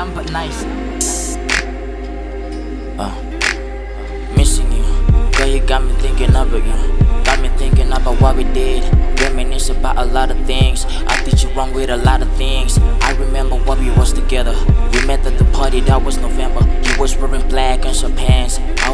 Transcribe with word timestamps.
dumb 0.00 0.14
but 0.14 0.32
nice. 0.32 0.64
Uh, 2.98 3.14
missing 4.34 4.72
you. 4.72 4.84
Girl, 5.36 5.46
you 5.46 5.60
got 5.60 5.84
me 5.84 5.92
thinking 6.00 6.30
about 6.30 6.50
you. 6.52 6.78
Got 7.22 7.40
me 7.42 7.50
thinking 7.60 7.92
about 7.92 8.18
what 8.18 8.34
we 8.34 8.44
did. 8.44 8.82
Reminisce 9.20 9.68
about 9.68 9.98
a 9.98 10.06
lot 10.06 10.30
of 10.30 10.38
things. 10.46 10.86
I 10.86 11.22
did 11.24 11.42
you 11.42 11.50
wrong 11.50 11.74
with 11.74 11.90
a 11.90 11.98
lot 11.98 12.22
of 12.22 12.32
things. 12.36 12.78
I 12.78 13.12
remember 13.18 13.56
what 13.56 13.78
we 13.78 13.90
was 13.90 14.14
together. 14.14 14.56
We 14.92 15.04
met 15.04 15.26
at 15.26 15.36
the 15.36 15.44
party 15.52 15.80
that 15.80 16.02
was 16.02 16.16
November. 16.16 16.62
You 16.86 16.98
was 16.98 17.14
wearing 17.18 17.46
black 17.50 17.84
and 17.84 17.94
some 17.94 18.16
pants 18.16 18.39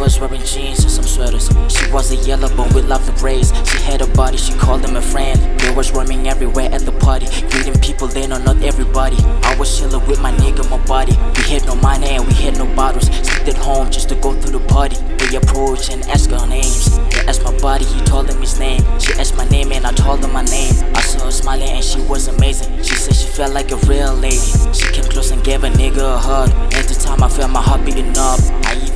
was 0.06 0.20
wearing 0.20 0.44
jeans 0.44 0.84
and 0.84 0.90
some 0.92 1.04
sweaters. 1.04 1.50
She 1.68 1.90
was 1.90 2.12
a 2.12 2.16
yellow 2.16 2.48
bone 2.54 2.72
with 2.72 2.86
love 2.86 3.08
and 3.08 3.18
braids. 3.18 3.50
She 3.68 3.78
had 3.82 4.00
a 4.02 4.06
body, 4.06 4.36
she 4.36 4.52
called 4.54 4.84
him 4.84 4.94
a 4.94 5.02
friend. 5.02 5.36
They 5.58 5.74
was 5.74 5.90
roaming 5.90 6.28
everywhere 6.28 6.70
at 6.70 6.82
the 6.82 6.92
party. 6.92 7.26
Greeting 7.50 7.80
people, 7.80 8.06
they 8.06 8.26
know 8.28 8.38
not 8.38 8.62
everybody. 8.62 9.16
I 9.42 9.56
was 9.58 9.76
chilling 9.76 10.06
with 10.06 10.20
my 10.20 10.30
nigga, 10.32 10.62
my 10.70 10.78
body. 10.86 11.12
We 11.36 11.42
had 11.50 11.66
no 11.66 11.74
money 11.74 12.06
and 12.06 12.24
we 12.24 12.34
had 12.34 12.56
no 12.56 12.66
bottles. 12.76 13.06
Slept 13.26 13.48
at 13.48 13.56
home 13.56 13.90
just 13.90 14.08
to 14.10 14.14
go 14.14 14.32
through 14.40 14.58
the 14.58 14.64
party. 14.68 14.96
They 15.18 15.36
approach 15.36 15.90
and 15.90 16.04
ask 16.04 16.30
her 16.30 16.46
names. 16.46 16.96
They 17.10 17.26
asked 17.26 17.42
my 17.42 17.56
body, 17.58 17.84
he 17.84 18.00
told 18.02 18.28
them 18.28 18.40
his 18.40 18.60
name. 18.60 18.82
She 19.00 19.12
asked 19.14 19.36
my 19.36 19.48
name 19.48 19.72
and 19.72 19.84
I 19.84 19.92
told 19.92 20.20
her 20.24 20.28
my 20.28 20.44
name. 20.44 20.72
I 20.94 21.00
saw 21.00 21.24
her 21.24 21.32
smiling 21.32 21.70
and 21.70 21.84
she 21.84 22.00
was 22.02 22.28
amazing. 22.28 22.80
She 22.84 22.94
said 22.94 23.16
she 23.16 23.26
felt 23.26 23.52
like 23.54 23.72
a 23.72 23.76
real 23.90 24.14
lady. 24.14 24.52
She 24.72 24.86
came 24.92 25.04
close 25.10 25.32
and 25.32 25.42
gave 25.42 25.64
a 25.64 25.68
nigga 25.70 26.14
a 26.14 26.18
hug. 26.18 26.50
At 26.74 26.86
the 26.86 26.94
time 26.94 27.24
I 27.24 27.28
felt 27.28 27.50
my 27.50 27.60
heart 27.60 27.84
beating 27.84 28.16
up. 28.16 28.38
I 28.66 28.76
even 28.76 28.95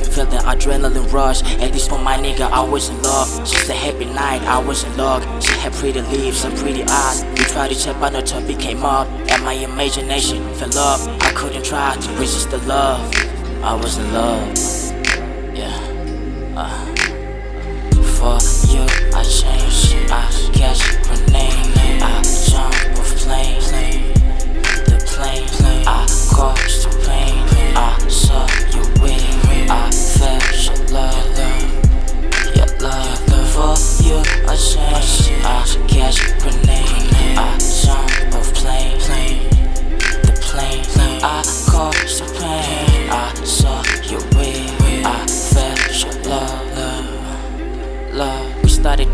adrenaline 0.51 1.11
rush. 1.11 1.43
At 1.61 1.71
least 1.71 1.89
for 1.89 1.97
my 1.97 2.17
nigga, 2.17 2.49
I 2.51 2.63
was 2.63 2.89
in 2.89 3.01
love. 3.01 3.29
Just 3.39 3.69
a 3.69 3.73
happy 3.73 4.05
night, 4.05 4.41
I 4.43 4.59
was 4.59 4.83
in 4.83 4.95
love. 4.97 5.23
She 5.43 5.53
had 5.59 5.73
pretty 5.73 6.01
lips 6.01 6.43
and 6.45 6.57
pretty 6.57 6.83
eyes. 6.83 7.23
We 7.23 7.45
tried 7.45 7.69
to 7.71 7.75
check, 7.75 7.99
but 7.99 8.13
no 8.13 8.21
topic 8.21 8.59
came 8.59 8.83
up. 8.83 9.07
And 9.31 9.43
my 9.43 9.53
imagination 9.53 10.53
fell 10.55 10.77
up. 10.77 10.99
I 11.23 11.31
couldn't 11.33 11.63
try 11.63 11.95
to 11.95 12.11
resist 12.13 12.51
the 12.51 12.57
love. 12.59 13.01
I 13.63 13.75
was 13.75 13.97
in 13.97 14.13
love. 14.13 14.80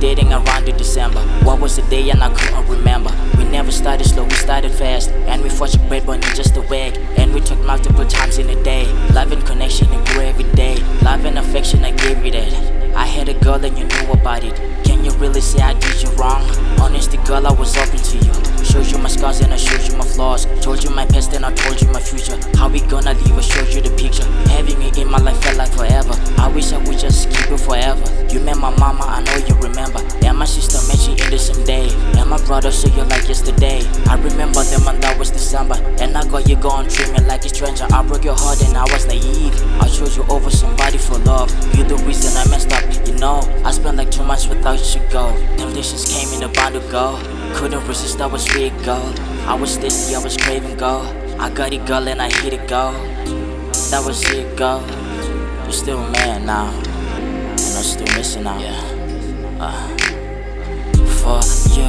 Dating 0.07 0.31
around 0.31 0.63
the 0.63 0.71
December. 0.71 1.19
What 1.43 1.59
was 1.59 1.75
the 1.75 1.81
day 1.93 2.09
and 2.11 2.23
I 2.23 2.33
couldn't 2.33 2.65
remember. 2.69 3.11
We 3.37 3.43
never 3.43 3.73
started 3.73 4.07
slow, 4.07 4.23
we 4.23 4.35
started 4.35 4.71
fast. 4.71 5.09
And 5.31 5.43
we 5.43 5.49
fought 5.49 5.75
your 5.75 5.85
bread 5.89 6.05
bunny 6.05 6.27
just 6.33 6.55
a 6.55 6.61
wag. 6.61 6.95
And 7.17 7.33
we 7.33 7.41
talked 7.41 7.65
multiple 7.65 8.07
times 8.07 8.37
in 8.37 8.49
a 8.49 8.63
day. 8.63 8.85
Love 9.11 9.33
and 9.33 9.45
connection 9.45 9.91
it 9.91 10.07
grew 10.07 10.21
every 10.21 10.49
day. 10.55 10.75
Love 11.01 11.25
and 11.25 11.37
affection 11.37 11.83
I 11.83 11.91
gave 11.91 12.23
you 12.23 12.31
that. 12.31 12.53
I 12.95 13.05
had 13.05 13.27
a 13.27 13.33
girl 13.33 13.63
and 13.65 13.77
you 13.77 13.83
knew 13.83 14.11
about 14.13 14.45
it. 14.45 14.55
Can 14.85 15.03
you 15.03 15.11
really 15.23 15.41
say 15.41 15.59
I 15.61 15.73
did 15.73 16.01
you 16.01 16.09
wrong? 16.11 16.43
Honestly, 16.79 17.17
girl, 17.25 17.45
I 17.45 17.51
was 17.51 17.75
open 17.75 17.99
to 17.99 18.17
you. 18.17 18.33
Showed 18.63 18.87
you 18.87 18.97
my 18.99 19.09
scars 19.09 19.41
and 19.41 19.53
I 19.53 19.57
showed 19.57 19.83
you 19.91 19.97
my 19.97 20.05
flaws. 20.05 20.47
Told 20.61 20.83
you 20.85 20.89
my 20.91 21.05
past 21.05 21.33
and 21.33 21.45
I 21.45 21.53
told 21.53 21.81
you 21.81 21.89
my 21.91 21.99
future. 21.99 22.37
How 22.55 22.69
we 22.69 22.79
gonna 22.79 23.13
leave? 23.13 23.37
I 23.37 23.41
showed 23.41 23.73
you 23.73 23.81
the 23.81 23.93
picture. 23.97 24.25
Having 24.55 24.81
you 24.81 25.03
in 25.03 25.06
forever. 27.67 28.07
You 28.31 28.39
met 28.39 28.57
my 28.57 28.71
mama, 28.77 29.03
I 29.03 29.21
know 29.23 29.35
you 29.45 29.55
remember. 29.59 29.99
And 30.25 30.37
my 30.37 30.45
sister 30.45 30.79
met 30.87 31.03
you 31.05 31.13
in 31.23 31.29
the 31.29 31.37
same 31.37 31.63
day. 31.65 31.89
And 32.17 32.29
my 32.29 32.39
brother 32.45 32.71
saw 32.71 32.87
you 32.87 33.03
like 33.03 33.27
yesterday. 33.27 33.83
I 34.07 34.15
remember 34.15 34.63
them 34.63 34.87
and 34.87 35.03
that 35.03 35.19
was 35.19 35.31
December. 35.31 35.75
And 35.99 36.17
I 36.17 36.23
got 36.27 36.47
you 36.47 36.55
going 36.55 36.87
dreaming 36.87 37.27
like 37.27 37.43
a 37.45 37.49
stranger. 37.49 37.85
I 37.91 38.01
broke 38.07 38.23
your 38.23 38.35
heart 38.35 38.61
and 38.63 38.77
I 38.77 38.83
was 38.93 39.05
naive. 39.05 39.53
I 39.81 39.87
chose 39.87 40.15
you 40.15 40.23
over 40.29 40.49
somebody 40.49 40.97
for 40.97 41.17
love. 41.19 41.51
You're 41.75 41.87
the 41.87 41.97
reason 42.07 42.31
I 42.37 42.49
messed 42.49 42.71
up, 42.71 42.83
you 43.05 43.13
know. 43.15 43.41
I 43.65 43.71
spent 43.71 43.97
like 43.97 44.11
two 44.11 44.23
months 44.23 44.47
without 44.47 44.79
you 44.95 45.01
go. 45.11 45.35
Temptations 45.57 46.05
came 46.07 46.31
in 46.33 46.43
about 46.49 46.73
to 46.73 46.79
go. 46.89 47.19
Couldn't 47.55 47.85
resist, 47.87 48.21
I 48.21 48.27
was 48.27 48.45
sweet 48.45 48.73
girl. 48.83 49.13
I 49.45 49.55
was 49.55 49.77
thirsty, 49.77 50.15
I 50.15 50.23
was 50.23 50.37
craving 50.37 50.77
go. 50.77 51.01
I 51.39 51.49
got 51.49 51.73
it, 51.73 51.85
girl, 51.85 52.07
and 52.07 52.21
I 52.21 52.31
hit 52.31 52.53
it 52.53 52.67
go. 52.67 52.91
That 53.91 54.03
was 54.05 54.23
it, 54.31 54.55
go. 54.55 54.83
You're 55.63 55.71
still 55.71 55.99
a 55.99 56.11
man 56.11 56.45
now. 56.45 56.86
And 57.59 57.77
I'm 57.77 57.83
still 57.83 58.17
missing 58.17 58.45
out. 58.47 58.61
Yeah. 58.61 58.79
Uh. 59.59 59.87
For 61.21 61.39
you, 61.75 61.87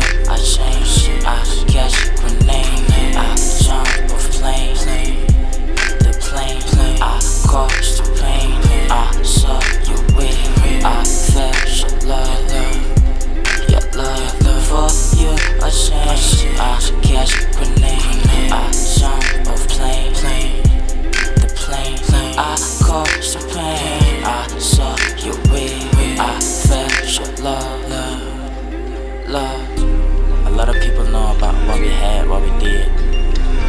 people 30.99 31.13
know 31.13 31.37
about 31.37 31.55
what 31.69 31.81
we 31.81 31.89
had, 31.89 32.29
what 32.29 32.43
we 32.43 32.51
did. 32.59 32.89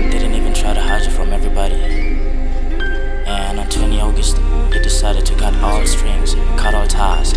Didn't 0.09 0.33
even 0.33 0.51
try 0.53 0.73
to 0.73 0.81
hide 0.81 1.03
it 1.03 1.11
from 1.11 1.31
everybody. 1.31 1.75
And 1.75 3.59
on 3.59 3.69
20 3.69 4.01
August, 4.01 4.37
he 4.73 4.79
decided 4.79 5.25
to 5.27 5.35
cut 5.35 5.55
all 5.57 5.85
strings, 5.85 6.33
cut 6.57 6.73
all 6.73 6.87
ties. 6.87 7.33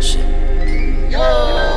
Shit. 0.00 0.24
Yeah. 1.10 1.67